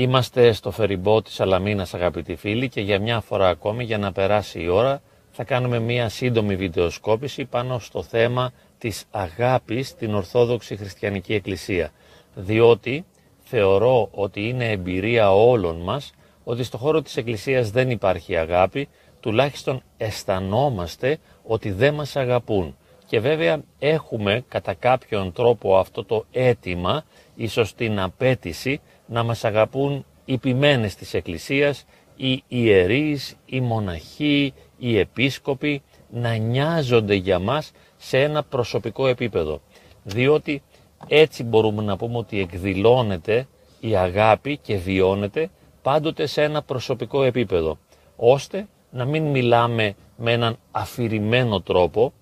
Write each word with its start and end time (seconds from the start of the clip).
Είμαστε 0.00 0.52
στο 0.52 0.70
φεριμπό 0.70 1.22
της 1.22 1.40
Αλαμίνας 1.40 1.94
αγαπητοί 1.94 2.34
φίλοι 2.34 2.68
και 2.68 2.80
για 2.80 3.00
μια 3.00 3.20
φορά 3.20 3.48
ακόμη 3.48 3.84
για 3.84 3.98
να 3.98 4.12
περάσει 4.12 4.62
η 4.62 4.68
ώρα 4.68 5.02
θα 5.30 5.44
κάνουμε 5.44 5.78
μια 5.78 6.08
σύντομη 6.08 6.56
βιντεοσκόπηση 6.56 7.44
πάνω 7.44 7.78
στο 7.78 8.02
θέμα 8.02 8.52
της 8.78 9.04
αγάπης 9.10 9.88
στην 9.88 10.14
Ορθόδοξη 10.14 10.76
Χριστιανική 10.76 11.34
Εκκλησία. 11.34 11.90
Διότι 12.34 13.04
θεωρώ 13.38 14.08
ότι 14.12 14.48
είναι 14.48 14.70
εμπειρία 14.70 15.34
όλων 15.34 15.76
μας 15.76 16.12
ότι 16.44 16.62
στο 16.62 16.78
χώρο 16.78 17.02
της 17.02 17.16
Εκκλησίας 17.16 17.70
δεν 17.70 17.90
υπάρχει 17.90 18.36
αγάπη, 18.36 18.88
τουλάχιστον 19.20 19.82
αισθανόμαστε 19.96 21.18
ότι 21.46 21.70
δεν 21.70 21.94
μας 21.94 22.16
αγαπούν. 22.16 22.76
Και 23.06 23.20
βέβαια 23.20 23.62
έχουμε 23.78 24.44
κατά 24.48 24.74
κάποιον 24.74 25.32
τρόπο 25.32 25.78
αυτό 25.78 26.04
το 26.04 26.24
αίτημα, 26.30 27.04
ίσως 27.36 27.74
την 27.74 28.00
απέτηση, 28.00 28.80
να 29.10 29.22
μας 29.22 29.44
αγαπούν 29.44 30.04
οι 30.24 30.38
ποιμένες 30.38 30.94
της 30.94 31.14
Εκκλησίας, 31.14 31.84
οι 32.16 32.42
ιερείς, 32.48 33.36
οι 33.46 33.60
μοναχοί, 33.60 34.54
οι 34.78 34.98
επίσκοποι, 34.98 35.82
να 36.10 36.34
νοιάζονται 36.34 37.14
για 37.14 37.38
μας 37.38 37.72
σε 37.96 38.22
ένα 38.22 38.42
προσωπικό 38.42 39.06
επίπεδο. 39.06 39.60
Διότι 40.02 40.62
έτσι 41.06 41.44
μπορούμε 41.44 41.82
να 41.82 41.96
πούμε 41.96 42.16
ότι 42.16 42.40
εκδηλώνεται 42.40 43.46
η 43.80 43.96
αγάπη 43.96 44.56
και 44.56 44.76
βιώνεται 44.76 45.50
πάντοτε 45.82 46.26
σε 46.26 46.42
ένα 46.42 46.62
προσωπικό 46.62 47.22
επίπεδο, 47.22 47.78
ώστε 48.16 48.68
να 48.90 49.04
μην 49.04 49.24
μιλάμε 49.24 49.94
με 50.16 50.32
έναν 50.32 50.56
αφηρημένο 50.70 51.60
τρόπο 51.60 52.12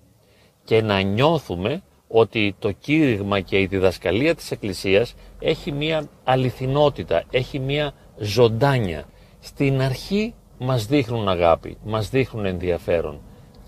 και 0.63 0.81
να 0.81 1.01
νιώθουμε 1.01 1.81
ότι 2.11 2.55
το 2.59 2.71
κήρυγμα 2.71 3.39
και 3.39 3.59
η 3.59 3.65
διδασκαλία 3.65 4.35
της 4.35 4.51
Εκκλησίας 4.51 5.15
έχει 5.39 5.71
μία 5.71 6.07
αληθινότητα, 6.23 7.23
έχει 7.31 7.59
μία 7.59 7.93
ζωντάνια. 8.17 9.05
Στην 9.39 9.81
αρχή 9.81 10.33
μας 10.57 10.85
δείχνουν 10.85 11.29
αγάπη, 11.29 11.77
μας 11.83 12.09
δείχνουν 12.09 12.45
ενδιαφέρον 12.45 13.19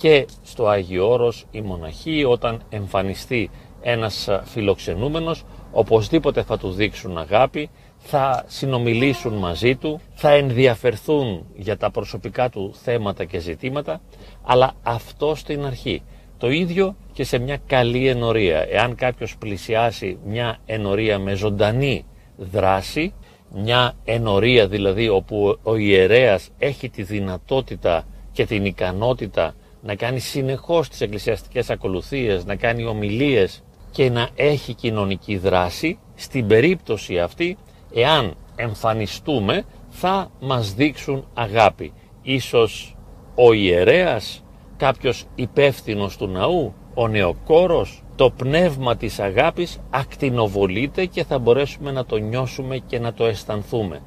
και 0.02 0.28
στο 0.44 0.67
Άγιο 0.67 1.09
Όρος 1.09 1.45
οι 1.52 1.62
μοναχοί 1.62 2.23
όταν 2.23 2.62
εμφανιστεί 2.69 3.50
ένας 3.81 4.30
φιλοξενούμενος 4.44 5.44
οπωσδήποτε 5.72 6.44
θα 6.44 6.58
του 6.58 6.72
δείξουν 6.72 7.17
αγάπη, 7.17 7.69
θα 7.97 8.44
συνομιλήσουν 8.47 9.34
μαζί 9.34 9.75
του, 9.75 10.00
θα 10.14 10.31
ενδιαφερθούν 10.31 11.45
για 11.56 11.78
τα 11.78 11.92
προσωπικά 11.92 12.50
του 12.50 12.72
θέματα 12.84 13.25
και 13.25 13.39
ζητήματα, 13.39 14.02
αλλά 14.44 14.73
αυτό 14.84 15.36
στην 15.36 15.66
αρχή. 15.66 16.03
Το 16.42 16.50
ίδιο 16.50 16.95
και 17.14 17.23
σε 17.23 17.38
μια 17.38 17.59
καλή 17.67 18.08
ενορία. 18.08 18.66
Εάν 18.70 18.95
κάποιος 18.95 19.38
πλησιάσει 19.38 20.17
μια 20.25 20.59
ενορία 20.66 21.20
με 21.20 21.34
ζωντανή 21.34 22.06
δράση, 22.38 23.14
μια 23.53 23.94
ενορία 24.03 24.67
δηλαδή 24.67 25.09
όπου 25.09 25.59
ο 25.64 25.75
ιερέας 25.75 26.50
έχει 26.58 26.89
τη 26.89 27.03
δυνατότητα 27.03 28.08
και 28.31 28.45
την 28.45 28.66
ικανότητα 28.66 29.56
να 29.81 29.95
κάνει 29.95 30.19
συνεχώς 30.19 30.89
τις 30.89 31.02
εκκλησιαστικές 31.02 31.69
ακολουθίες, 31.69 32.45
να 32.45 32.56
κάνει 32.56 32.86
ομιλίες 32.86 33.64
και 33.92 34.09
να 34.09 34.30
έχει 34.36 34.73
κοινωνική 34.73 35.38
δράση, 35.38 36.00
στην 36.16 36.47
περίπτωση 36.47 37.19
αυτή, 37.19 37.58
εάν 37.94 38.36
εμφανιστούμε, 38.56 39.64
θα 39.89 40.31
μας 40.39 40.73
δείξουν 40.73 41.28
αγάπη. 41.34 41.94
Ίσως 42.22 42.95
ο 43.36 43.53
ιερέας 43.53 44.44
κάποιος 44.81 45.25
υπεύθυνος 45.35 46.17
του 46.17 46.27
ναού, 46.27 46.73
ο 46.94 47.07
νεοκόρος, 47.07 48.03
το 48.16 48.29
πνεύμα 48.29 48.95
της 48.95 49.19
αγάπης 49.19 49.79
ακτινοβολείται 49.89 51.06
και 51.06 51.23
θα 51.23 51.39
μπορέσουμε 51.39 51.91
να 51.91 52.06
το 52.06 52.17
νιώσουμε 52.17 52.78
και 52.78 53.00
να 53.00 53.13
το 53.13 53.25
αισθανθούμε. 53.25 54.01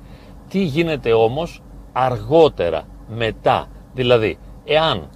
Τι 0.49 0.59
γίνεται 0.59 1.13
όμως 1.13 1.63
αργότερα, 1.93 2.87
μετά, 3.09 3.69
δηλαδή 3.95 4.39
εάν 4.65 5.09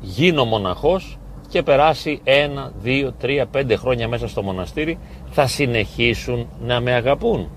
γίνω 0.00 0.44
μοναχός 0.44 1.18
και 1.48 1.62
περάσει 1.62 2.20
ένα, 2.24 2.72
δύο, 2.80 3.12
τρία, 3.12 3.46
πέντε 3.46 3.76
χρόνια 3.76 4.08
μέσα 4.08 4.28
στο 4.28 4.42
μοναστήρι 4.42 4.98
θα 5.30 5.46
συνεχίσουν 5.46 6.48
να 6.60 6.80
με 6.80 6.92
αγαπούν. 6.92 7.48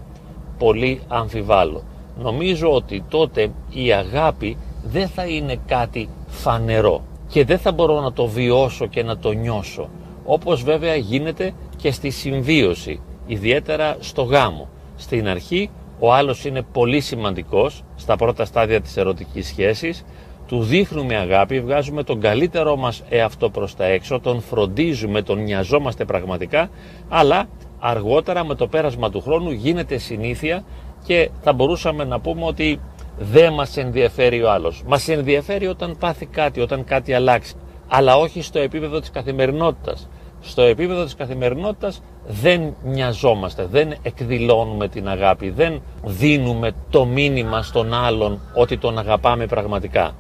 Πολύ 0.58 1.02
αμφιβάλλω. 1.08 1.84
Νομίζω 2.18 2.72
ότι 2.72 3.04
τότε 3.10 3.52
η 3.70 3.94
αγάπη 3.94 4.58
δεν 4.84 5.08
θα 5.08 5.26
είναι 5.26 5.60
κάτι 5.66 6.10
φανερό 6.28 7.04
και 7.28 7.46
δεν 7.46 7.58
θα 7.58 7.72
μπορώ 7.72 8.02
να 8.02 8.14
το 8.14 8.28
βιώσω 8.28 8.86
και 8.86 9.04
να 9.04 9.18
το 9.18 9.32
νιώσω. 9.32 9.90
Όπως 10.26 10.64
βέβαια 10.64 10.96
γίνεται 10.96 11.54
και 11.78 11.92
στη 11.92 12.10
συμβίωση, 12.10 13.00
ιδιαίτερα 13.26 13.98
στο 14.00 14.22
γάμο. 14.22 14.68
Στην 14.96 15.28
αρχή 15.28 15.70
ο 16.00 16.14
άλλος 16.14 16.46
είναι 16.46 16.62
πολύ 16.62 17.00
σημαντικός 17.00 17.84
στα 17.96 18.16
πρώτα 18.16 18.46
στάδια 18.46 18.82
της 18.82 18.98
ερωτικής 18.98 19.48
σχέσης, 19.48 20.06
του 20.48 20.64
δείχνουμε 20.64 21.16
αγάπη, 21.16 21.62
βγάζουμε 21.62 22.04
τον 22.04 22.20
καλύτερό 22.20 22.76
μας 22.76 23.04
εαυτό 23.10 23.50
προς 23.50 23.76
τα 23.76 23.86
έξω, 23.86 24.20
τον 24.20 24.42
φροντίζουμε, 24.42 25.22
τον 25.22 25.44
νοιαζόμαστε 25.44 26.06
πραγματικά, 26.06 26.70
αλλά 27.10 27.48
αργότερα 27.80 28.46
με 28.46 28.56
το 28.56 28.68
πέρασμα 28.68 29.10
του 29.10 29.22
χρόνου 29.22 29.52
γίνεται 29.52 29.98
συνήθεια 29.98 30.64
και 31.06 31.30
θα 31.42 31.54
μπορούσαμε 31.54 32.04
να 32.04 32.20
πούμε 32.20 32.46
ότι 32.46 32.80
δεν 33.18 33.54
μας 33.54 33.78
ενδιαφέρει 33.78 34.44
ο 34.44 34.52
άλλος. 34.52 34.84
Μας 34.88 35.08
ενδιαφέρει 35.08 35.68
όταν 35.68 35.98
πάθει 36.00 36.26
κάτι, 36.26 36.60
όταν 36.62 36.84
κάτι 36.84 37.14
αλλάξει. 37.14 37.54
Αλλά 37.88 38.18
όχι 38.18 38.42
στο 38.42 38.60
επίπεδο 38.60 39.00
της 39.00 39.12
καθημερινότητας. 39.12 40.10
Στο 40.42 40.62
επίπεδο 40.62 41.04
της 41.04 41.16
καθημερινότητας 41.16 42.02
δεν 42.28 42.76
νοιαζόμαστε, 42.84 43.66
δεν 43.66 43.96
εκδηλώνουμε 44.02 44.88
την 44.88 45.10
αγάπη, 45.10 45.50
δεν 45.50 45.82
δίνουμε 46.04 46.72
το 46.90 47.06
μήνυμα 47.06 47.62
στον 47.62 47.94
άλλον 47.94 48.42
ότι 48.54 48.78
τον 48.78 48.98
αγαπάμε 48.98 49.46
πραγματικά. 49.46 50.16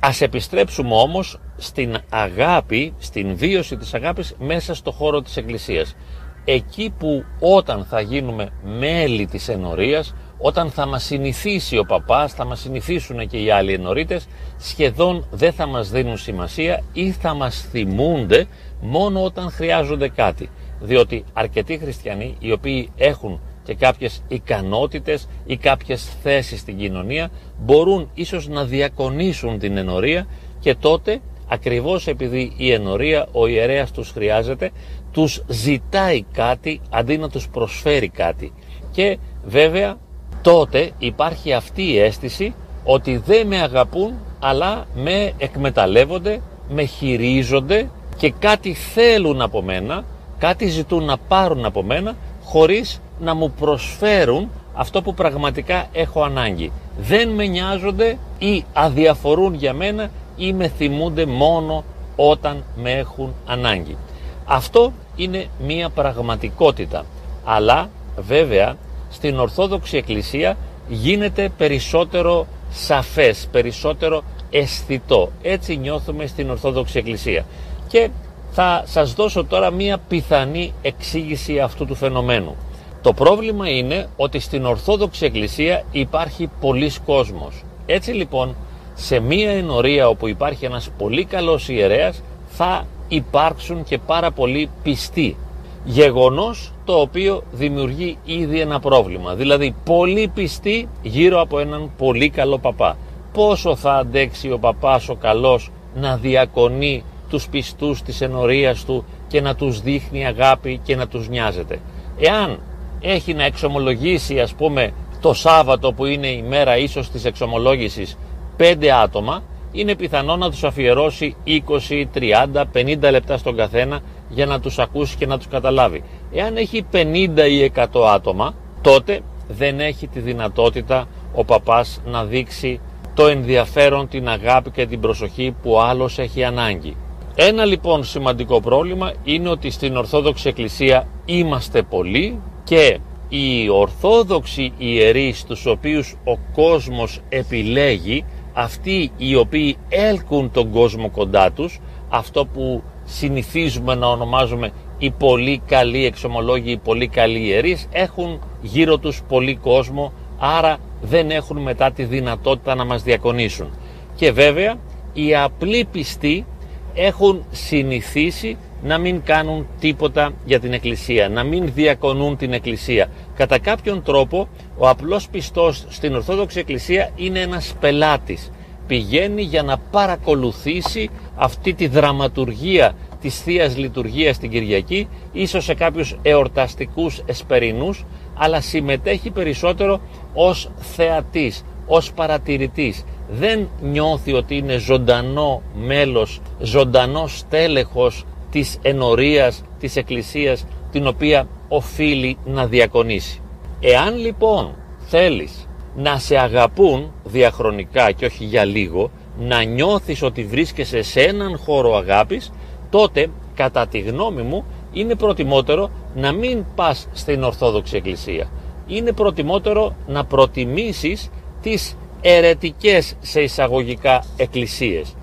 Ας 0.00 0.20
επιστρέψουμε 0.20 0.94
όμως 0.94 1.40
στην 1.56 1.96
αγάπη, 2.10 2.94
στην 2.98 3.36
βίωση 3.36 3.76
της 3.76 3.94
αγάπης 3.94 4.34
μέσα 4.38 4.74
στο 4.74 4.90
χώρο 4.90 5.22
της 5.22 5.36
Εκκλησίας. 5.36 5.96
Εκεί 6.44 6.94
που 6.98 7.24
όταν 7.40 7.84
θα 7.84 8.00
γίνουμε 8.00 8.48
μέλη 8.78 9.26
της 9.26 9.48
ενορίας, 9.48 10.14
όταν 10.42 10.70
θα 10.70 10.86
μας 10.86 11.04
συνηθίσει 11.04 11.78
ο 11.78 11.84
παπάς, 11.84 12.32
θα 12.32 12.44
μας 12.44 12.60
συνηθίσουν 12.60 13.28
και 13.28 13.36
οι 13.36 13.50
άλλοι 13.50 13.72
ενορίτες, 13.72 14.26
σχεδόν 14.58 15.26
δεν 15.30 15.52
θα 15.52 15.66
μας 15.66 15.90
δίνουν 15.90 16.16
σημασία 16.16 16.82
ή 16.92 17.10
θα 17.10 17.34
μας 17.34 17.66
θυμούνται 17.70 18.46
μόνο 18.80 19.24
όταν 19.24 19.50
χρειάζονται 19.50 20.08
κάτι. 20.08 20.48
Διότι 20.80 21.24
αρκετοί 21.32 21.78
χριστιανοί 21.78 22.36
οι 22.38 22.52
οποίοι 22.52 22.90
έχουν 22.96 23.40
και 23.64 23.74
κάποιες 23.74 24.22
ικανότητες 24.28 25.28
ή 25.46 25.56
κάποιες 25.56 26.16
θέσεις 26.22 26.60
στην 26.60 26.78
κοινωνία 26.78 27.30
μπορούν 27.58 28.10
ίσως 28.14 28.48
να 28.48 28.64
διακονήσουν 28.64 29.58
την 29.58 29.76
ενορία 29.76 30.26
και 30.60 30.74
τότε 30.74 31.20
ακριβώς 31.48 32.06
επειδή 32.06 32.52
η 32.56 32.72
ενορία 32.72 33.28
ο 33.32 33.46
ιερέας 33.46 33.90
τους 33.90 34.10
χρειάζεται 34.10 34.70
τους 35.12 35.44
ζητάει 35.48 36.22
κάτι 36.32 36.80
αντί 36.90 37.18
να 37.18 37.28
τους 37.28 37.48
προσφέρει 37.48 38.08
κάτι 38.08 38.52
και 38.90 39.18
βέβαια 39.44 39.96
τότε 40.42 40.90
υπάρχει 40.98 41.52
αυτή 41.52 41.82
η 41.82 41.98
αίσθηση 41.98 42.54
ότι 42.84 43.16
δεν 43.26 43.46
με 43.46 43.60
αγαπούν 43.60 44.12
αλλά 44.40 44.84
με 44.94 45.32
εκμεταλλεύονται, 45.38 46.40
με 46.68 46.84
χειρίζονται 46.84 47.90
και 48.16 48.32
κάτι 48.38 48.74
θέλουν 48.74 49.40
από 49.40 49.62
μένα, 49.62 50.04
κάτι 50.38 50.66
ζητούν 50.66 51.04
να 51.04 51.16
πάρουν 51.16 51.64
από 51.64 51.82
μένα 51.82 52.16
χωρίς 52.44 53.00
να 53.20 53.34
μου 53.34 53.50
προσφέρουν 53.50 54.50
αυτό 54.74 55.02
που 55.02 55.14
πραγματικά 55.14 55.86
έχω 55.92 56.22
ανάγκη. 56.22 56.72
Δεν 56.98 57.28
με 57.28 57.46
νοιάζονται 57.46 58.18
ή 58.38 58.64
αδιαφορούν 58.72 59.54
για 59.54 59.72
μένα 59.72 60.10
ή 60.36 60.52
με 60.52 60.68
θυμούνται 60.68 61.26
μόνο 61.26 61.84
όταν 62.16 62.64
με 62.76 62.92
έχουν 62.92 63.34
ανάγκη. 63.46 63.96
Αυτό 64.44 64.92
είναι 65.16 65.46
μία 65.66 65.88
πραγματικότητα. 65.88 67.04
Αλλά 67.44 67.90
βέβαια 68.16 68.76
στην 69.12 69.38
Ορθόδοξη 69.38 69.96
Εκκλησία 69.96 70.56
γίνεται 70.88 71.52
περισσότερο 71.56 72.46
σαφές, 72.70 73.48
περισσότερο 73.52 74.22
αισθητό. 74.50 75.30
Έτσι 75.42 75.76
νιώθουμε 75.76 76.26
στην 76.26 76.50
Ορθόδοξη 76.50 76.98
Εκκλησία. 76.98 77.44
Και 77.88 78.10
θα 78.50 78.82
σας 78.86 79.12
δώσω 79.12 79.44
τώρα 79.44 79.70
μία 79.70 79.98
πιθανή 80.08 80.72
εξήγηση 80.82 81.58
αυτού 81.58 81.86
του 81.86 81.94
φαινομένου. 81.94 82.56
Το 83.02 83.12
πρόβλημα 83.12 83.68
είναι 83.68 84.08
ότι 84.16 84.38
στην 84.38 84.64
Ορθόδοξη 84.64 85.24
Εκκλησία 85.24 85.84
υπάρχει 85.92 86.50
πολλής 86.60 87.00
κόσμος. 87.06 87.64
Έτσι 87.86 88.12
λοιπόν, 88.12 88.56
σε 88.94 89.20
μία 89.20 89.50
ενορία 89.50 90.08
όπου 90.08 90.28
υπάρχει 90.28 90.64
ένας 90.64 90.90
πολύ 90.98 91.24
καλός 91.24 91.68
ιερέας, 91.68 92.22
θα 92.48 92.86
υπάρξουν 93.08 93.84
και 93.84 93.98
πάρα 93.98 94.30
πολλοί 94.30 94.70
πιστοί. 94.82 95.36
Γεγονός 95.84 96.71
το 96.84 97.00
οποίο 97.00 97.42
δημιουργεί 97.52 98.18
ήδη 98.24 98.60
ένα 98.60 98.80
πρόβλημα. 98.80 99.34
Δηλαδή, 99.34 99.74
πολλοί 99.84 100.30
πιστοί 100.34 100.88
γύρω 101.02 101.40
από 101.40 101.58
έναν 101.58 101.90
πολύ 101.98 102.30
καλό 102.30 102.58
παπά. 102.58 102.96
Πόσο 103.32 103.76
θα 103.76 103.94
αντέξει 103.94 104.50
ο 104.50 104.58
παπάς 104.58 105.08
ο 105.08 105.14
καλός 105.14 105.70
να 105.94 106.16
διακονεί 106.16 107.04
τους 107.28 107.48
πιστούς 107.48 108.02
της 108.02 108.20
ενορίας 108.20 108.84
του 108.84 109.04
και 109.28 109.40
να 109.40 109.54
τους 109.54 109.80
δείχνει 109.80 110.26
αγάπη 110.26 110.80
και 110.84 110.96
να 110.96 111.08
τους 111.08 111.28
νοιάζεται. 111.28 111.78
Εάν 112.18 112.58
έχει 113.00 113.34
να 113.34 113.44
εξομολογήσει 113.44 114.40
ας 114.40 114.52
πούμε 114.52 114.92
το 115.20 115.32
Σάββατο 115.32 115.92
που 115.92 116.04
είναι 116.04 116.26
η 116.26 116.42
μέρα 116.42 116.76
ίσως 116.76 117.10
της 117.10 117.24
εξομολόγησης 117.24 118.18
5 118.56 118.88
άτομα, 119.02 119.42
είναι 119.72 119.94
πιθανό 119.94 120.36
να 120.36 120.50
τους 120.50 120.64
αφιερώσει 120.64 121.36
20, 121.46 122.06
30, 122.14 122.64
50 122.72 123.10
λεπτά 123.10 123.36
στον 123.36 123.56
καθένα 123.56 124.00
για 124.34 124.46
να 124.46 124.60
τους 124.60 124.78
ακούσει 124.78 125.16
και 125.16 125.26
να 125.26 125.36
τους 125.36 125.48
καταλάβει. 125.48 126.02
Εάν 126.32 126.56
έχει 126.56 126.84
50 126.92 127.48
ή 127.50 127.72
100 127.74 127.86
άτομα, 128.14 128.54
τότε 128.80 129.20
δεν 129.48 129.80
έχει 129.80 130.06
τη 130.06 130.20
δυνατότητα 130.20 131.08
ο 131.34 131.44
παπάς 131.44 132.00
να 132.04 132.24
δείξει 132.24 132.80
το 133.14 133.26
ενδιαφέρον, 133.26 134.08
την 134.08 134.28
αγάπη 134.28 134.70
και 134.70 134.86
την 134.86 135.00
προσοχή 135.00 135.54
που 135.62 135.80
άλλος 135.80 136.18
έχει 136.18 136.44
ανάγκη. 136.44 136.96
Ένα 137.34 137.64
λοιπόν 137.64 138.04
σημαντικό 138.04 138.60
πρόβλημα 138.60 139.12
είναι 139.24 139.48
ότι 139.48 139.70
στην 139.70 139.96
Ορθόδοξη 139.96 140.48
Εκκλησία 140.48 141.08
είμαστε 141.24 141.82
πολλοί 141.82 142.40
και 142.64 142.98
οι 143.28 143.68
Ορθόδοξοι 143.68 144.72
ιερείς 144.78 145.44
τους 145.44 145.66
οποίους 145.66 146.16
ο 146.24 146.38
κόσμος 146.54 147.20
επιλέγει 147.28 148.24
αυτοί 148.52 149.10
οι 149.16 149.34
οποίοι 149.34 149.76
έλκουν 149.88 150.50
τον 150.50 150.70
κόσμο 150.70 151.10
κοντά 151.10 151.52
τους 151.52 151.80
αυτό 152.08 152.46
που 152.46 152.82
συνηθίζουμε 153.12 153.94
να 153.94 154.06
ονομάζουμε 154.06 154.72
οι 154.98 155.10
πολύ 155.10 155.62
καλοί 155.66 156.04
εξομολόγοι, 156.04 156.70
οι 156.70 156.76
πολύ 156.76 157.08
καλοί 157.08 157.40
ιερείς 157.40 157.88
έχουν 157.92 158.40
γύρω 158.62 158.98
τους 158.98 159.22
πολύ 159.28 159.56
κόσμο 159.56 160.12
άρα 160.38 160.78
δεν 161.02 161.30
έχουν 161.30 161.58
μετά 161.58 161.90
τη 161.90 162.04
δυνατότητα 162.04 162.74
να 162.74 162.84
μας 162.84 163.02
διακονήσουν 163.02 163.70
και 164.14 164.32
βέβαια 164.32 164.74
οι 165.12 165.36
απλοί 165.36 165.88
πιστοί 165.92 166.46
έχουν 166.94 167.44
συνηθίσει 167.50 168.56
να 168.82 168.98
μην 168.98 169.22
κάνουν 169.22 169.66
τίποτα 169.80 170.32
για 170.44 170.60
την 170.60 170.72
Εκκλησία, 170.72 171.28
να 171.28 171.42
μην 171.42 171.72
διακονούν 171.74 172.36
την 172.36 172.52
Εκκλησία. 172.52 173.06
Κατά 173.36 173.58
κάποιον 173.58 174.02
τρόπο 174.02 174.48
ο 174.78 174.88
απλός 174.88 175.28
πιστός 175.28 175.86
στην 175.88 176.14
Ορθόδοξη 176.14 176.58
Εκκλησία 176.58 177.10
είναι 177.16 177.40
ένας 177.40 177.74
πελάτης. 177.80 178.50
Πηγαίνει 178.92 179.42
για 179.42 179.62
να 179.62 179.78
παρακολουθήσει 179.78 181.10
αυτή 181.36 181.74
τη 181.74 181.86
δραματουργία 181.88 182.92
της 183.20 183.40
θείας 183.40 183.76
Λειτουργίας 183.76 184.38
την 184.38 184.50
Κυριακή, 184.50 185.08
ίσως 185.32 185.64
σε 185.64 185.74
κάποιους 185.74 186.16
εορταστικούς 186.22 187.22
εσπερινούς, 187.26 188.04
αλλά 188.34 188.60
συμμετέχει 188.60 189.30
περισσότερο 189.30 190.00
ως 190.34 190.70
θεατής, 190.76 191.64
ως 191.86 192.12
παρατηρητής. 192.12 193.04
Δεν 193.30 193.68
νιώθει 193.82 194.32
ότι 194.32 194.56
είναι 194.56 194.76
ζωντανό 194.76 195.62
μέλος, 195.74 196.40
ζωντανό 196.60 197.26
στέλεχος 197.26 198.24
της 198.50 198.78
ενορίας 198.82 199.62
της 199.78 199.96
Εκκλησίας 199.96 200.64
την 200.90 201.06
οποία 201.06 201.48
οφείλει 201.68 202.36
να 202.44 202.66
διακονήσει. 202.66 203.40
Εάν 203.80 204.16
λοιπόν 204.16 204.74
θέλεις 204.98 205.68
να 205.96 206.18
σε 206.18 206.36
αγαπούν 206.36 207.12
διαχρονικά 207.24 208.12
και 208.12 208.24
όχι 208.24 208.44
για 208.44 208.64
λίγο, 208.64 209.10
να 209.38 209.62
νιώθεις 209.62 210.22
ότι 210.22 210.44
βρίσκεσαι 210.44 211.02
σε 211.02 211.20
έναν 211.20 211.58
χώρο 211.58 211.96
αγάπης, 211.96 212.52
τότε 212.90 213.30
κατά 213.54 213.86
τη 213.86 213.98
γνώμη 213.98 214.42
μου 214.42 214.64
είναι 214.92 215.14
προτιμότερο 215.14 215.90
να 216.14 216.32
μην 216.32 216.64
πας 216.74 217.08
στην 217.12 217.42
Ορθόδοξη 217.42 217.96
Εκκλησία. 217.96 218.50
Είναι 218.86 219.12
προτιμότερο 219.12 219.94
να 220.06 220.24
προτιμήσεις 220.24 221.30
τις 221.62 221.96
ερετικές 222.20 223.16
σε 223.20 223.40
εισαγωγικά 223.40 224.24
εκκλησίες. 224.36 225.14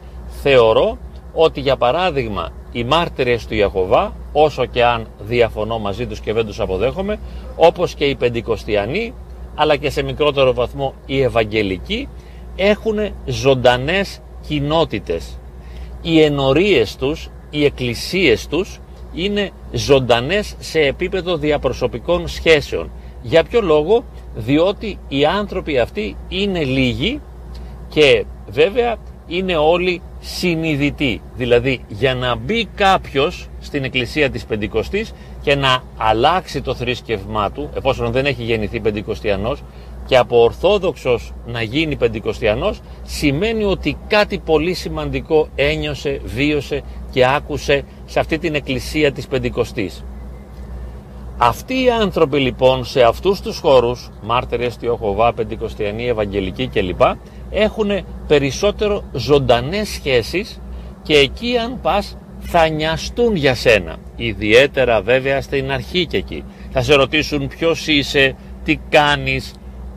Θεωρώ 0.42 0.98
ότι 1.33 1.60
για 1.60 1.75
παράδειγμα 1.75 2.51
οι 2.72 2.83
μάρτυρες 2.83 3.48
του 3.48 3.56
Ιαχωβά, 3.56 4.13
όσο 4.31 4.65
και 4.65 4.83
αν 4.83 5.07
διαφωνώ 5.19 5.80
μαζί 5.80 6.06
τους 6.06 6.19
και 6.19 6.33
δεν 6.33 6.45
τους 6.45 6.60
αποδέχομαι, 6.60 7.19
όπως 7.56 7.94
και 7.94 8.06
οι 8.06 8.15
Πεντηκοστιανοί, 8.15 9.13
αλλά 9.62 9.76
και 9.76 9.90
σε 9.90 10.02
μικρότερο 10.02 10.54
βαθμό 10.54 10.94
οι 11.06 11.22
Ευαγγελικοί, 11.22 12.08
έχουν 12.56 13.12
ζωντανές 13.26 14.22
κοινότητες. 14.48 15.38
Οι 16.02 16.22
ενορίες 16.22 16.96
τους, 16.96 17.30
οι 17.50 17.66
εκκλησίες 17.66 18.48
τους 18.48 18.80
είναι 19.14 19.52
ζωντανές 19.72 20.56
σε 20.60 20.80
επίπεδο 20.80 21.38
διαπροσωπικών 21.38 22.28
σχέσεων. 22.28 22.92
Για 23.22 23.44
ποιο 23.44 23.62
λόγο, 23.62 24.04
διότι 24.36 24.98
οι 25.08 25.26
άνθρωποι 25.26 25.80
αυτοί 25.80 26.16
είναι 26.30 26.64
λίγοι 26.64 27.22
και 27.90 28.26
βέβαια 28.50 28.96
είναι 29.28 29.56
όλοι 29.56 30.02
συνειδητοί. 30.20 31.22
Δηλαδή 31.36 31.82
για 31.88 32.16
να 32.16 32.36
μπει 32.36 32.68
κάποιος 32.76 33.50
στην 33.60 33.84
εκκλησία 33.84 34.30
της 34.30 34.46
Πεντηκοστής 34.46 35.14
και 35.41 35.56
να 35.56 35.83
αλλάξει 35.97 36.62
το 36.62 36.75
θρήσκευμά 36.75 37.51
του, 37.51 37.69
εφόσον 37.75 38.12
δεν 38.12 38.25
έχει 38.25 38.44
γεννηθεί 38.44 38.80
Πεντηκοστιανός, 38.80 39.62
και 40.06 40.18
από 40.18 40.44
Ορθόδοξος 40.44 41.33
να 41.45 41.62
γίνει 41.62 41.95
Πεντηκοστιανός, 41.95 42.81
σημαίνει 43.03 43.63
ότι 43.63 43.97
κάτι 44.07 44.39
πολύ 44.39 44.74
σημαντικό 44.74 45.47
ένιωσε, 45.56 46.21
βίωσε 46.24 46.81
και 47.12 47.25
άκουσε 47.25 47.83
σε 48.06 48.19
αυτή 48.19 48.38
την 48.38 48.56
εκκλησία 48.56 49.12
της 49.12 49.27
Πεντηκοστής. 49.27 50.03
Αυτοί 51.38 51.83
οι 51.83 51.89
άνθρωποι 51.89 52.39
λοιπόν 52.39 52.86
σε 52.86 53.01
αυτούς 53.01 53.41
τους 53.41 53.59
χώρους, 53.59 54.09
μάρτυρες, 54.21 54.77
Τιοχοβά, 54.77 55.33
Πεντηκοστιανοί, 55.33 56.07
Ευαγγελικοί 56.07 56.68
κλπ, 56.68 57.01
έχουν 57.50 57.89
περισσότερο 58.27 59.03
ζωντανές 59.13 59.89
σχέσεις 59.89 60.62
και 61.03 61.18
εκεί 61.18 61.57
αν 61.57 61.80
πας 61.81 62.18
θα 62.39 62.68
νοιαστούν 62.68 63.36
για 63.36 63.56
σένα. 63.56 63.95
Ιδιαίτερα 64.15 65.01
βέβαια 65.01 65.41
στην 65.41 65.71
αρχή 65.71 66.06
και 66.06 66.18
εκεί. 66.18 66.44
Θα 66.71 66.81
σε 66.81 66.95
ρωτήσουν 66.95 67.47
ποιος 67.47 67.88
είσαι, 67.88 68.36
τι 68.63 68.80
κάνεις, 68.89 69.53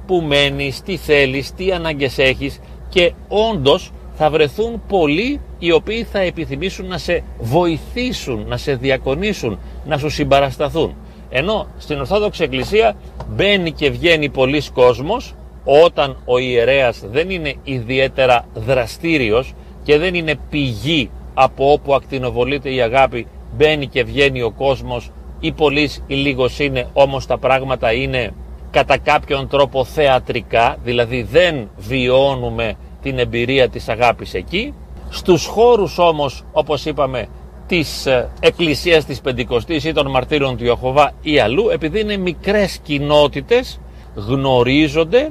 που 0.06 0.22
μένεις, 0.26 0.82
τι 0.82 0.96
θέλεις, 0.96 1.54
τι 1.54 1.72
ανάγκες 1.72 2.18
έχεις 2.18 2.60
και 2.88 3.12
όντως 3.28 3.92
θα 4.14 4.30
βρεθούν 4.30 4.82
πολλοί 4.88 5.40
οι 5.58 5.72
οποίοι 5.72 6.04
θα 6.04 6.18
επιθυμήσουν 6.18 6.86
να 6.86 6.98
σε 6.98 7.22
βοηθήσουν, 7.38 8.44
να 8.46 8.56
σε 8.56 8.74
διακονήσουν, 8.74 9.58
να 9.84 9.98
σου 9.98 10.08
συμπαρασταθούν. 10.08 10.94
Ενώ 11.30 11.66
στην 11.78 11.98
Ορθόδοξη 11.98 12.42
Εκκλησία 12.42 12.96
μπαίνει 13.28 13.72
και 13.72 13.90
βγαίνει 13.90 14.28
πολλοί 14.28 14.62
κόσμος 14.74 15.34
όταν 15.64 16.16
ο 16.24 16.38
ιερέας 16.38 17.04
δεν 17.10 17.30
είναι 17.30 17.54
ιδιαίτερα 17.64 18.44
δραστήριος 18.54 19.54
και 19.82 19.98
δεν 19.98 20.14
είναι 20.14 20.34
πηγή 20.50 21.10
από 21.34 21.72
όπου 21.72 21.94
ακτινοβολείται 21.94 22.74
η 22.74 22.80
αγάπη 22.80 23.26
μπαίνει 23.56 23.86
και 23.86 24.04
βγαίνει 24.04 24.42
ο 24.42 24.50
κόσμος. 24.50 25.10
Ή 25.40 25.52
πολλής 25.52 26.02
ή 26.06 26.14
λίγος 26.14 26.58
είναι 26.58 26.88
όμως 26.92 27.26
τα 27.26 27.38
πράγματα 27.38 27.92
είναι 27.92 28.32
κατά 28.70 28.98
κάποιον 28.98 29.48
τρόπο 29.48 29.84
θεατρικά 29.84 30.76
δηλαδή 30.84 31.22
δεν 31.22 31.70
βιώνουμε 31.76 32.74
την 33.02 33.18
εμπειρία 33.18 33.68
της 33.68 33.88
αγάπης 33.88 34.34
εκεί. 34.34 34.74
Στους 35.10 35.46
χώρους 35.46 35.98
όμως 35.98 36.44
όπως 36.52 36.84
είπαμε 36.84 37.26
της 37.66 38.06
ε, 38.06 38.30
εκκλησίας 38.40 39.04
της 39.04 39.20
Πεντηκοστής 39.20 39.84
ή 39.84 39.92
των 39.92 40.10
μαρτύρων 40.10 40.56
του 40.56 40.64
Ιωχωβά 40.64 41.12
ή 41.22 41.38
αλλού 41.38 41.68
επειδή 41.68 42.00
είναι 42.00 42.16
μικρές 42.16 42.78
κοινότητες 42.82 43.80
γνωρίζονται 44.14 45.30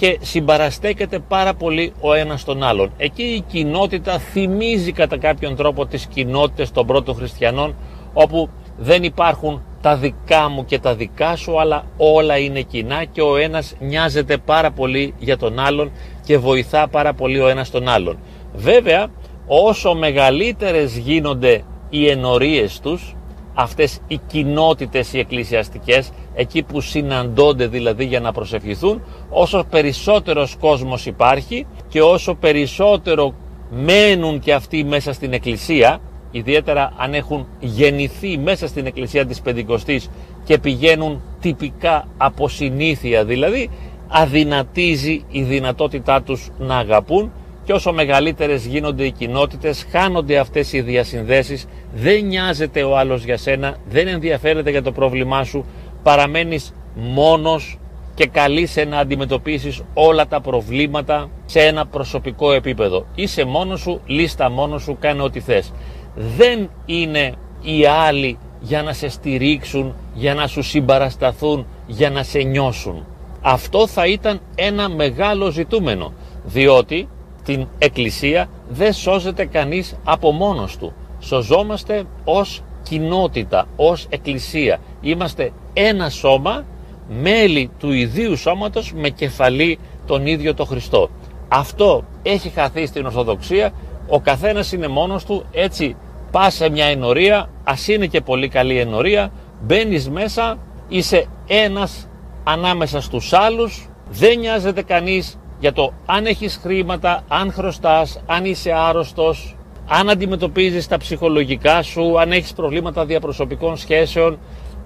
και 0.00 0.18
συμπαραστέκεται 0.20 1.18
πάρα 1.18 1.54
πολύ 1.54 1.92
ο 2.00 2.12
ένας 2.12 2.44
τον 2.44 2.62
άλλον. 2.62 2.92
Εκεί 2.96 3.22
η 3.22 3.40
κοινότητα 3.40 4.18
θυμίζει 4.18 4.92
κατά 4.92 5.18
κάποιον 5.18 5.56
τρόπο 5.56 5.86
τις 5.86 6.06
κοινότητες 6.06 6.70
των 6.70 6.86
πρώτων 6.86 7.14
χριστιανών 7.14 7.74
όπου 8.12 8.48
δεν 8.78 9.02
υπάρχουν 9.02 9.62
τα 9.80 9.96
δικά 9.96 10.48
μου 10.48 10.64
και 10.64 10.78
τα 10.78 10.94
δικά 10.94 11.36
σου 11.36 11.60
αλλά 11.60 11.84
όλα 11.96 12.38
είναι 12.38 12.60
κοινά 12.60 13.04
και 13.04 13.22
ο 13.22 13.36
ένας 13.36 13.74
νοιάζεται 13.80 14.36
πάρα 14.36 14.70
πολύ 14.70 15.14
για 15.18 15.36
τον 15.36 15.58
άλλον 15.58 15.90
και 16.24 16.38
βοηθά 16.38 16.88
πάρα 16.88 17.14
πολύ 17.14 17.40
ο 17.40 17.48
ένας 17.48 17.70
τον 17.70 17.88
άλλον. 17.88 18.18
Βέβαια 18.54 19.06
όσο 19.46 19.94
μεγαλύτερες 19.94 20.96
γίνονται 20.96 21.62
οι 21.90 22.08
ενορίες 22.08 22.80
τους 22.80 23.14
αυτές 23.60 24.00
οι 24.06 24.20
κοινότητες 24.26 25.12
οι 25.12 25.18
εκκλησιαστικές 25.18 26.10
εκεί 26.34 26.62
που 26.62 26.80
συναντώνται 26.80 27.66
δηλαδή 27.66 28.04
για 28.04 28.20
να 28.20 28.32
προσευχηθούν 28.32 29.02
όσο 29.30 29.64
περισσότερος 29.70 30.56
κόσμος 30.60 31.06
υπάρχει 31.06 31.66
και 31.88 32.02
όσο 32.02 32.34
περισσότερο 32.34 33.34
μένουν 33.70 34.40
και 34.40 34.54
αυτοί 34.54 34.84
μέσα 34.84 35.12
στην 35.12 35.32
εκκλησία 35.32 36.00
ιδιαίτερα 36.30 36.92
αν 36.96 37.14
έχουν 37.14 37.46
γεννηθεί 37.60 38.38
μέσα 38.38 38.66
στην 38.66 38.86
εκκλησία 38.86 39.26
της 39.26 39.40
Πεντηκοστής 39.40 40.10
και 40.44 40.58
πηγαίνουν 40.58 41.22
τυπικά 41.40 42.08
από 42.16 42.48
συνήθεια 42.48 43.24
δηλαδή 43.24 43.70
αδυνατίζει 44.08 45.24
η 45.30 45.42
δυνατότητά 45.42 46.22
τους 46.22 46.48
να 46.58 46.76
αγαπούν 46.76 47.32
και 47.70 47.76
όσο 47.76 47.92
μεγαλύτερες 47.92 48.66
γίνονται 48.66 49.04
οι 49.04 49.10
κοινότητες 49.10 49.86
χάνονται 49.90 50.38
αυτές 50.38 50.72
οι 50.72 50.80
διασυνδέσεις 50.80 51.66
δεν 51.94 52.24
νοιάζεται 52.24 52.82
ο 52.82 52.98
άλλος 52.98 53.24
για 53.24 53.36
σένα 53.36 53.76
δεν 53.88 54.08
ενδιαφέρεται 54.08 54.70
για 54.70 54.82
το 54.82 54.92
πρόβλημά 54.92 55.44
σου 55.44 55.64
παραμένεις 56.02 56.74
μόνος 56.94 57.78
και 58.14 58.26
καλείσαι 58.26 58.84
να 58.84 58.98
αντιμετωπίσεις 58.98 59.82
όλα 59.94 60.26
τα 60.26 60.40
προβλήματα 60.40 61.30
σε 61.46 61.60
ένα 61.60 61.86
προσωπικό 61.86 62.52
επίπεδο. 62.52 63.06
Είσαι 63.14 63.44
μόνος 63.44 63.80
σου, 63.80 64.00
λίστα 64.06 64.50
μόνος 64.50 64.82
σου, 64.82 64.96
κάνε 65.00 65.22
ό,τι 65.22 65.40
θες. 65.40 65.72
Δεν 66.14 66.70
είναι 66.86 67.32
οι 67.62 67.86
άλλοι 67.86 68.38
για 68.60 68.82
να 68.82 68.92
σε 68.92 69.08
στηρίξουν, 69.08 69.94
για 70.14 70.34
να 70.34 70.46
σου 70.46 70.62
συμπαρασταθούν, 70.62 71.66
για 71.86 72.10
να 72.10 72.22
σε 72.22 72.38
νιώσουν. 72.38 73.06
Αυτό 73.40 73.86
θα 73.86 74.06
ήταν 74.06 74.40
ένα 74.54 74.88
μεγάλο 74.88 75.50
ζητούμενο, 75.50 76.12
διότι 76.44 77.08
την 77.44 77.66
Εκκλησία 77.78 78.48
δεν 78.68 78.92
σώζεται 78.92 79.44
κανείς 79.44 79.96
από 80.04 80.32
μόνος 80.32 80.76
του. 80.76 80.92
Σωζόμαστε 81.20 82.04
ως 82.24 82.62
κοινότητα, 82.82 83.66
ως 83.76 84.06
Εκκλησία. 84.10 84.78
Είμαστε 85.00 85.52
ένα 85.72 86.10
σώμα, 86.10 86.64
μέλη 87.08 87.70
του 87.78 87.92
ιδίου 87.92 88.36
σώματος 88.36 88.92
με 88.92 89.08
κεφαλή 89.08 89.78
τον 90.06 90.26
ίδιο 90.26 90.54
το 90.54 90.64
Χριστό. 90.64 91.10
Αυτό 91.48 92.04
έχει 92.22 92.48
χαθεί 92.48 92.86
στην 92.86 93.04
Ορθοδοξία, 93.04 93.72
ο 94.08 94.20
καθένας 94.20 94.72
είναι 94.72 94.88
μόνος 94.88 95.24
του, 95.24 95.44
έτσι 95.52 95.96
πας 96.30 96.54
σε 96.54 96.68
μια 96.68 96.84
ενορία, 96.84 97.50
ας 97.64 97.88
είναι 97.88 98.06
και 98.06 98.20
πολύ 98.20 98.48
καλή 98.48 98.78
ενορία, 98.78 99.32
μπαίνεις 99.60 100.10
μέσα, 100.10 100.58
είσαι 100.88 101.26
ένας 101.46 102.08
ανάμεσα 102.44 103.00
στους 103.00 103.32
άλλους, 103.32 103.88
δεν 104.10 104.38
νοιάζεται 104.38 104.82
κανείς 104.82 105.38
για 105.60 105.72
το 105.72 105.92
αν 106.06 106.26
έχεις 106.26 106.58
χρήματα, 106.62 107.24
αν 107.28 107.52
χρωστάς, 107.52 108.20
αν 108.26 108.44
είσαι 108.44 108.72
άρρωστος, 108.72 109.56
αν 109.88 110.10
αντιμετωπίζεις 110.10 110.88
τα 110.88 110.96
ψυχολογικά 110.96 111.82
σου, 111.82 112.20
αν 112.20 112.32
έχεις 112.32 112.52
προβλήματα 112.52 113.04
διαπροσωπικών 113.04 113.76
σχέσεων. 113.76 114.38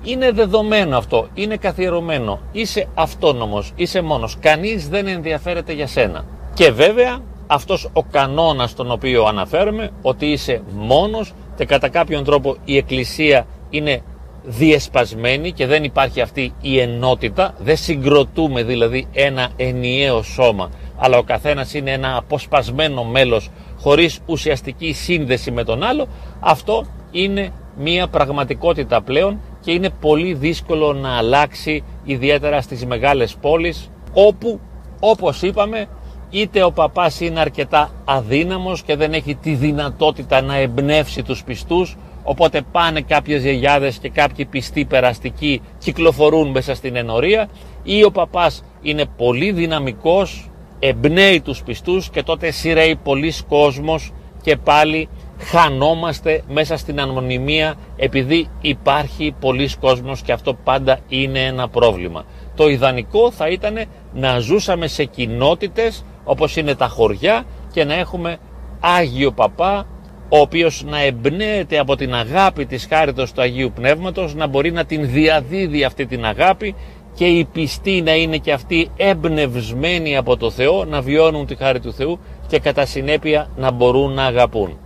Είναι 0.03 0.31
δεδομένο 0.31 0.97
αυτό, 0.97 1.29
είναι 1.35 1.57
καθιερωμένο. 1.57 2.41
Είσαι 2.53 2.89
αυτόνομος, 2.95 3.73
είσαι 3.77 4.01
μόνος. 4.01 4.37
Κανείς 4.41 4.89
δεν 4.89 5.07
ενδιαφέρεται 5.07 5.73
για 5.73 5.87
σένα. 5.87 6.25
Και 6.55 6.71
βέβαια 6.71 7.19
αυτός 7.47 7.89
ο 7.93 8.03
κανόνας 8.03 8.75
τον 8.75 8.91
οποίο 8.91 9.25
αναφέρομαι, 9.25 9.91
ότι 10.03 10.27
είσαι 10.27 10.63
μόνος 10.73 11.33
και 11.57 11.65
κατά 11.65 11.89
κάποιον 11.89 12.25
τρόπο 12.25 12.57
η 12.65 12.77
Εκκλησία 12.77 13.47
είναι 13.71 14.03
διεσπασμένη 14.45 15.53
και 15.53 15.67
δεν 15.67 15.85
υπάρχει 15.85 16.21
αυτή 16.21 16.53
η 16.61 16.81
ενότητα, 16.81 17.55
δεν 17.59 17.77
συγκροτούμε 17.77 18.63
δηλαδή 18.63 19.07
ένα 19.13 19.49
ενιαίο 19.57 20.23
σώμα, 20.23 20.71
αλλά 20.97 21.19
ο 21.19 21.23
καθένας 21.23 21.75
είναι 21.75 21.91
ένα 21.91 22.17
αποσπασμένο 22.17 23.05
μέλος 23.05 23.51
χωρίς 23.81 24.21
ουσιαστική 24.27 24.93
σύνδεση 24.93 25.51
με 25.51 25.65
τον 25.65 25.83
άλλο, 25.83 26.07
αυτό 26.41 26.87
είναι 27.11 27.51
μία 27.79 28.09
πραγματικότητα 28.09 29.03
πλέον 29.03 29.41
και 29.61 29.73
είναι 29.73 29.91
πολύ 30.01 30.35
δύσκολο 30.35 30.93
να 30.93 31.17
αλλάξει 31.17 31.85
ιδιαίτερα 32.05 32.61
στις 32.61 32.87
μεγάλες 32.87 33.37
πόλεις 33.41 33.91
όπου 34.13 34.61
όπως 35.01 35.43
είπαμε 35.43 35.87
είτε 36.35 36.63
ο 36.63 36.73
παπάς 36.73 37.21
είναι 37.21 37.41
αρκετά 37.41 37.91
αδύναμος 38.05 38.83
και 38.83 38.97
δεν 38.97 39.13
έχει 39.13 39.35
τη 39.35 39.55
δυνατότητα 39.55 40.41
να 40.41 40.57
εμπνεύσει 40.57 41.23
τους 41.23 41.45
πιστούς 41.45 41.97
οπότε 42.23 42.63
πάνε 42.73 43.01
κάποιες 43.01 43.43
γιαγιάδες 43.43 43.99
και 43.99 44.09
κάποιοι 44.09 44.45
πιστοί 44.45 44.85
περαστικοί 44.85 45.61
κυκλοφορούν 45.79 46.51
μέσα 46.51 46.75
στην 46.75 46.97
ενορία 46.97 47.49
ή 47.83 48.05
ο 48.05 48.11
παπάς 48.11 48.65
είναι 48.83 49.05
πολύ 49.17 49.53
δυναμικός, 49.53 50.51
εμπνέει 50.79 51.41
τους 51.41 51.63
πιστούς 51.63 52.11
και 52.11 52.23
τότε 52.23 52.51
σειραίει 52.51 52.97
πολλοί 52.97 53.33
κόσμος 53.49 54.13
και 54.43 54.57
πάλι 54.57 55.09
χανόμαστε 55.39 56.43
μέσα 56.49 56.77
στην 56.77 57.01
ανωνυμία 57.01 57.75
επειδή 57.97 58.49
υπάρχει 58.61 59.35
πολλοί 59.41 59.71
κόσμος 59.81 60.23
και 60.23 60.33
αυτό 60.33 60.55
πάντα 60.55 60.99
είναι 61.09 61.45
ένα 61.45 61.69
πρόβλημα. 61.69 62.25
Το 62.55 62.69
ιδανικό 62.69 63.31
θα 63.31 63.49
ήταν 63.49 63.85
να 64.13 64.39
ζούσαμε 64.39 64.87
σε 64.87 65.05
κοινότητες 65.05 66.05
όπως 66.25 66.57
είναι 66.57 66.75
τα 66.75 66.89
χωριά 66.89 67.45
και 67.73 67.85
να 67.85 67.95
έχουμε 67.95 68.37
Άγιο 68.81 69.33
Παπά 69.33 69.87
ο 70.29 70.39
οποίος 70.39 70.85
να 70.87 71.03
εμπνέεται 71.03 71.79
από 71.79 71.97
την 71.97 72.15
αγάπη 72.15 72.67
της 72.67 72.87
χάριτος 72.91 73.33
του 73.33 73.41
Αγίου 73.41 73.73
Πνεύματος 73.75 74.35
να 74.35 74.47
μπορεί 74.47 74.73
να 74.73 74.85
την 74.85 75.11
διαδίδει 75.11 75.85
αυτή 75.85 76.07
την 76.07 76.25
αγάπη 76.25 76.75
και 77.15 77.27
οι 77.27 77.45
πιστοί 77.45 78.03
να 78.03 78.15
είναι 78.15 78.37
και 78.37 78.53
αυτοί 78.53 78.91
εμπνευσμένοι 78.97 80.17
από 80.17 80.37
το 80.37 80.51
Θεό 80.51 80.85
να 80.85 81.01
βιώνουν 81.01 81.47
τη 81.47 81.57
χάρη 81.57 81.81
του 81.81 81.93
Θεού 81.93 82.19
και 82.47 82.59
κατά 82.59 82.87
συνέπεια 82.87 83.49
να 83.57 83.71
μπορούν 83.71 84.13
να 84.13 84.25
αγαπούν. 84.25 84.79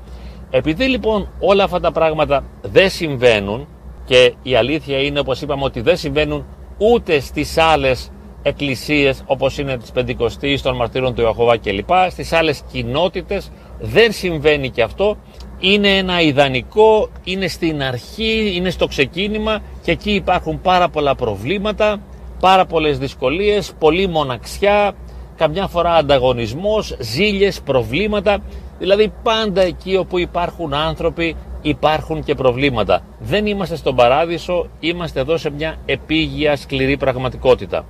Επειδή 0.50 0.84
λοιπόν 0.84 1.28
όλα 1.40 1.64
αυτά 1.64 1.80
τα 1.80 1.92
πράγματα 1.92 2.44
δεν 2.62 2.90
συμβαίνουν 2.90 3.68
και 4.04 4.34
η 4.42 4.54
αλήθεια 4.54 4.98
είναι 4.98 5.18
όπως 5.18 5.40
είπαμε 5.40 5.64
ότι 5.64 5.80
δεν 5.80 5.96
συμβαίνουν 5.96 6.46
ούτε 6.78 7.20
στις 7.20 7.58
άλλες 7.58 8.10
εκκλησίες 8.42 9.22
όπως 9.26 9.58
είναι 9.58 9.76
της 9.76 9.90
Πεντηκοστής, 9.90 10.62
των 10.62 10.76
Μαρτύρων 10.76 11.14
του 11.14 11.20
Ιωχωβά 11.20 11.56
κλπ. 11.58 11.90
Στις 12.10 12.32
άλλες 12.32 12.62
κοινότητες 12.72 13.50
δεν 13.78 14.12
συμβαίνει 14.12 14.70
και 14.70 14.82
αυτό. 14.82 15.16
Είναι 15.60 15.96
ένα 15.96 16.20
ιδανικό, 16.20 17.08
είναι 17.24 17.48
στην 17.48 17.82
αρχή, 17.82 18.52
είναι 18.54 18.70
στο 18.70 18.86
ξεκίνημα 18.86 19.62
και 19.82 19.90
εκεί 19.90 20.10
υπάρχουν 20.10 20.60
πάρα 20.60 20.88
πολλά 20.88 21.14
προβλήματα, 21.14 22.00
πάρα 22.40 22.66
πολλές 22.66 22.98
δυσκολίες, 22.98 23.72
πολλή 23.78 24.06
μοναξιά, 24.06 24.92
καμιά 25.36 25.66
φορά 25.66 25.94
ανταγωνισμός, 25.94 26.96
ζήλιες, 27.00 27.60
προβλήματα. 27.60 28.38
Δηλαδή 28.78 29.12
πάντα 29.22 29.60
εκεί 29.62 29.96
όπου 29.96 30.18
υπάρχουν 30.18 30.74
άνθρωποι 30.74 31.36
υπάρχουν 31.62 32.24
και 32.24 32.34
προβλήματα. 32.34 33.02
Δεν 33.18 33.46
είμαστε 33.46 33.76
στον 33.76 33.96
παράδεισο, 33.96 34.68
είμαστε 34.80 35.20
εδώ 35.20 35.36
σε 35.36 35.50
μια 35.50 35.76
επίγεια 35.86 36.56
σκληρή 36.56 36.96
πραγματικότητα. 36.96 37.86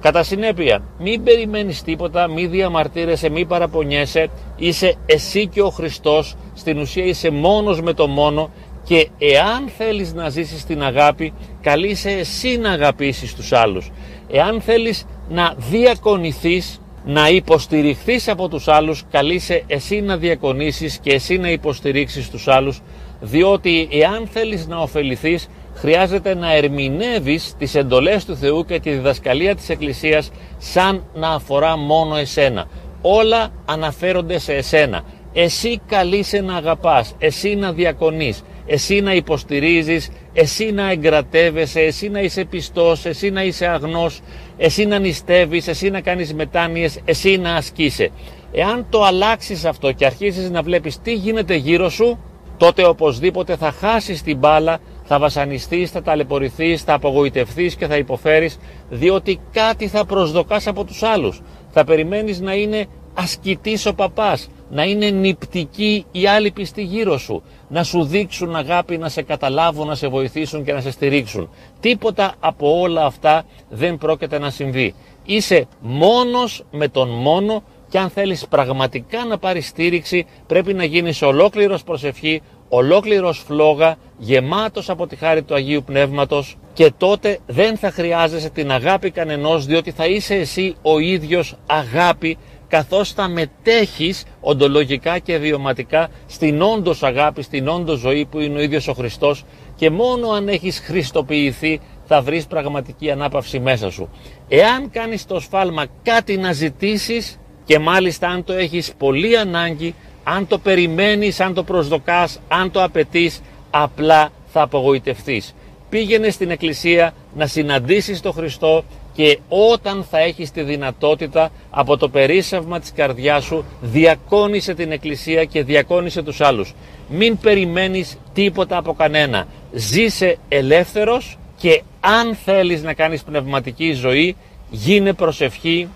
Κατά 0.00 0.22
συνέπεια, 0.22 0.82
μην 0.98 1.22
περιμένεις 1.22 1.82
τίποτα, 1.82 2.28
μην 2.28 2.50
διαμαρτύρεσαι, 2.50 3.28
μην 3.28 3.46
παραπονιέσαι, 3.46 4.28
είσαι 4.56 4.94
εσύ 5.06 5.46
και 5.46 5.62
ο 5.62 5.70
Χριστός, 5.70 6.34
στην 6.54 6.78
ουσία 6.78 7.04
είσαι 7.04 7.30
μόνος 7.30 7.80
με 7.80 7.92
το 7.92 8.06
μόνο 8.06 8.50
και 8.84 9.08
εάν 9.18 9.68
θέλεις 9.76 10.14
να 10.14 10.28
ζήσεις 10.28 10.64
την 10.64 10.82
αγάπη, 10.82 11.32
καλείσαι 11.60 12.10
εσύ 12.10 12.56
να 12.56 12.70
αγαπήσεις 12.70 13.34
τους 13.34 13.52
άλλους. 13.52 13.90
Εάν 14.30 14.60
θέλεις 14.60 15.04
να 15.28 15.54
διακονηθείς, 15.56 16.80
να 17.04 17.28
υποστηριχθείς 17.28 18.28
από 18.28 18.48
τους 18.48 18.68
άλλους, 18.68 19.04
καλείσαι 19.10 19.62
εσύ 19.66 20.00
να 20.00 20.16
διακονήσεις 20.16 20.98
και 20.98 21.12
εσύ 21.12 21.38
να 21.38 21.50
υποστηρίξεις 21.50 22.30
τους 22.30 22.48
άλλους, 22.48 22.80
διότι 23.20 23.88
εάν 23.92 24.26
θέλεις 24.26 24.66
να 24.66 24.78
ωφεληθείς, 24.78 25.48
χρειάζεται 25.74 26.34
να 26.34 26.54
ερμηνεύεις 26.54 27.54
τις 27.58 27.74
εντολές 27.74 28.24
του 28.24 28.36
Θεού 28.36 28.64
και 28.64 28.80
τη 28.80 28.90
διδασκαλία 28.90 29.54
της 29.54 29.68
Εκκλησίας 29.68 30.30
σαν 30.58 31.04
να 31.14 31.28
αφορά 31.28 31.76
μόνο 31.76 32.16
εσένα. 32.16 32.68
Όλα 33.02 33.48
αναφέρονται 33.64 34.38
σε 34.38 34.54
εσένα. 34.54 35.04
Εσύ 35.32 35.80
καλείσαι 35.86 36.40
να 36.40 36.56
αγαπάς, 36.56 37.14
εσύ 37.18 37.54
να 37.54 37.72
διακονείς, 37.72 38.42
εσύ 38.66 39.00
να 39.00 39.14
υποστηρίζεις, 39.14 40.10
εσύ 40.32 40.72
να 40.72 40.90
εγκρατεύεσαι, 40.90 41.80
εσύ 41.80 42.08
να 42.08 42.20
είσαι 42.20 42.44
πιστός, 42.44 43.04
εσύ 43.04 43.30
να 43.30 43.42
είσαι 43.42 43.66
αγνός, 43.66 44.20
εσύ 44.56 44.86
να 44.86 44.98
νηστεύεις, 44.98 45.68
εσύ 45.68 45.90
να 45.90 46.00
κάνεις 46.00 46.34
μετάνοιες, 46.34 47.00
εσύ 47.04 47.36
να 47.36 47.54
ασκείσαι. 47.54 48.10
Εάν 48.52 48.86
το 48.90 49.02
αλλάξεις 49.02 49.64
αυτό 49.64 49.92
και 49.92 50.06
αρχίσεις 50.06 50.50
να 50.50 50.62
βλέπεις 50.62 51.00
τι 51.00 51.12
γίνεται 51.12 51.54
γύρω 51.54 51.88
σου, 51.88 52.18
τότε 52.56 52.86
οπωσδήποτε 52.86 53.56
θα 53.56 53.70
χάσεις 53.70 54.22
την 54.22 54.38
μπάλα, 54.38 54.78
θα 55.04 55.18
βασανιστείς, 55.18 55.90
θα 55.90 56.02
ταλαιπωρηθείς, 56.02 56.82
θα 56.82 56.94
απογοητευτείς 56.94 57.74
και 57.76 57.86
θα 57.86 57.96
υποφέρεις, 57.96 58.58
διότι 58.90 59.40
κάτι 59.52 59.88
θα 59.88 60.04
προσδοκάς 60.04 60.66
από 60.66 60.84
τους 60.84 61.02
άλλους. 61.02 61.42
Θα 61.70 61.84
περιμένεις 61.84 62.40
να 62.40 62.54
είναι 62.54 62.86
ασκητής 63.14 63.86
ο 63.86 63.94
παπάς, 63.94 64.48
να 64.70 64.84
είναι 64.84 65.10
νυπτικοί 65.10 66.04
οι 66.12 66.26
άλλοι 66.26 66.50
πιστοί 66.50 66.82
γύρω 66.82 67.18
σου, 67.18 67.42
να 67.68 67.82
σου 67.82 68.04
δείξουν 68.04 68.56
αγάπη, 68.56 68.98
να 68.98 69.08
σε 69.08 69.22
καταλάβουν, 69.22 69.86
να 69.86 69.94
σε 69.94 70.08
βοηθήσουν 70.08 70.64
και 70.64 70.72
να 70.72 70.80
σε 70.80 70.90
στηρίξουν. 70.90 71.50
Τίποτα 71.80 72.34
από 72.40 72.80
όλα 72.80 73.04
αυτά 73.04 73.44
δεν 73.68 73.98
πρόκειται 73.98 74.38
να 74.38 74.50
συμβεί. 74.50 74.94
Είσαι 75.24 75.66
μόνος 75.80 76.64
με 76.70 76.88
τον 76.88 77.08
μόνο 77.08 77.62
και 77.88 77.98
αν 77.98 78.10
θέλεις 78.10 78.46
πραγματικά 78.48 79.24
να 79.24 79.38
πάρεις 79.38 79.66
στήριξη 79.66 80.26
πρέπει 80.46 80.74
να 80.74 80.84
γίνεις 80.84 81.22
ολόκληρος 81.22 81.82
προσευχή, 81.84 82.42
ολόκληρος 82.68 83.38
φλόγα, 83.38 83.96
γεμάτος 84.18 84.90
από 84.90 85.06
τη 85.06 85.16
χάρη 85.16 85.42
του 85.42 85.54
Αγίου 85.54 85.82
Πνεύματος 85.86 86.56
και 86.72 86.92
τότε 86.96 87.38
δεν 87.46 87.76
θα 87.76 87.90
χρειάζεσαι 87.90 88.50
την 88.50 88.70
αγάπη 88.70 89.10
κανενός 89.10 89.66
διότι 89.66 89.90
θα 89.90 90.06
είσαι 90.06 90.34
εσύ 90.34 90.74
ο 90.82 90.98
ίδιος 90.98 91.56
αγάπη 91.66 92.38
καθώς 92.68 93.12
θα 93.12 93.28
μετέχεις 93.28 94.24
οντολογικά 94.40 95.18
και 95.18 95.36
βιωματικά 95.36 96.08
στην 96.26 96.62
όντως 96.62 97.02
αγάπη, 97.02 97.42
στην 97.42 97.68
όντως 97.68 97.98
ζωή 97.98 98.24
που 98.24 98.40
είναι 98.40 98.58
ο 98.58 98.62
ίδιος 98.62 98.88
ο 98.88 98.92
Χριστός 98.92 99.44
και 99.74 99.90
μόνο 99.90 100.30
αν 100.30 100.48
έχεις 100.48 100.78
χριστοποιηθεί 100.78 101.80
θα 102.04 102.22
βρεις 102.22 102.46
πραγματική 102.46 103.10
ανάπαυση 103.10 103.58
μέσα 103.58 103.90
σου. 103.90 104.08
Εάν 104.48 104.90
κάνεις 104.90 105.26
το 105.26 105.40
σφάλμα 105.40 105.86
κάτι 106.02 106.36
να 106.36 106.52
ζητήσεις 106.52 107.38
και 107.66 107.78
μάλιστα 107.78 108.28
αν 108.28 108.44
το 108.44 108.52
έχεις 108.52 108.92
πολύ 108.98 109.38
ανάγκη, 109.38 109.94
αν 110.24 110.46
το 110.46 110.58
περιμένεις, 110.58 111.40
αν 111.40 111.54
το 111.54 111.62
προσδοκάς, 111.62 112.40
αν 112.48 112.70
το 112.70 112.82
απαιτείς, 112.82 113.42
απλά 113.70 114.30
θα 114.52 114.62
απογοητευτείς. 114.62 115.54
Πήγαινε 115.88 116.30
στην 116.30 116.50
εκκλησία 116.50 117.14
να 117.34 117.46
συναντήσεις 117.46 118.20
τον 118.20 118.32
Χριστό 118.32 118.84
και 119.14 119.38
όταν 119.48 120.06
θα 120.10 120.18
έχεις 120.18 120.50
τη 120.50 120.62
δυνατότητα 120.62 121.50
από 121.70 121.96
το 121.96 122.08
περίσσευμα 122.08 122.80
της 122.80 122.92
καρδιάς 122.92 123.44
σου 123.44 123.64
διακόνησε 123.80 124.74
την 124.74 124.92
εκκλησία 124.92 125.44
και 125.44 125.62
διακόνησε 125.62 126.22
τους 126.22 126.40
άλλους. 126.40 126.74
Μην 127.08 127.38
περιμένεις 127.38 128.18
τίποτα 128.32 128.76
από 128.76 128.94
κανένα. 128.94 129.46
Ζήσε 129.72 130.38
ελεύθερος 130.48 131.38
και 131.56 131.82
αν 132.00 132.34
θέλεις 132.44 132.82
να 132.82 132.94
κάνεις 132.94 133.22
πνευματική 133.22 133.92
ζωή 133.92 134.36
γίνε 134.70 135.12
προσευχή, 135.12 135.88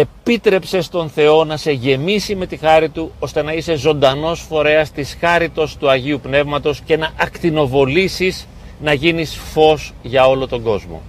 επίτρεψε 0.00 0.80
στον 0.80 1.08
Θεό 1.08 1.44
να 1.44 1.56
σε 1.56 1.70
γεμίσει 1.72 2.34
με 2.34 2.46
τη 2.46 2.56
χάρη 2.56 2.88
Του, 2.88 3.12
ώστε 3.18 3.42
να 3.42 3.52
είσαι 3.52 3.74
ζωντανός 3.74 4.40
φορέας 4.40 4.90
της 4.90 5.16
χάριτος 5.20 5.76
του 5.76 5.90
Αγίου 5.90 6.20
Πνεύματος 6.22 6.80
και 6.80 6.96
να 6.96 7.12
ακτινοβολήσεις 7.16 8.48
να 8.80 8.92
γίνεις 8.92 9.36
φως 9.36 9.92
για 10.02 10.26
όλο 10.26 10.48
τον 10.48 10.62
κόσμο. 10.62 11.02